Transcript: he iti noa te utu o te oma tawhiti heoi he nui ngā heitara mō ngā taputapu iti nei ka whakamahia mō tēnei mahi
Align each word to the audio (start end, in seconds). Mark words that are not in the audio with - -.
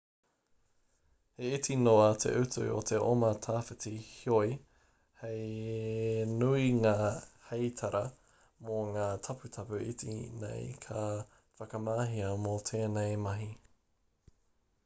he 1.41 1.49
iti 1.57 1.73
noa 1.81 2.05
te 2.23 2.29
utu 2.43 2.61
o 2.77 2.79
te 2.91 2.95
oma 3.09 3.27
tawhiti 3.47 3.91
heoi 4.05 4.55
he 5.25 5.35
nui 6.31 6.65
ngā 6.79 6.95
heitara 7.51 8.03
mō 8.71 8.79
ngā 8.97 9.05
taputapu 9.29 9.83
iti 9.95 10.17
nei 10.47 10.65
ka 10.89 11.05
whakamahia 11.61 12.35
mō 12.49 12.57
tēnei 12.73 13.13
mahi 13.29 13.49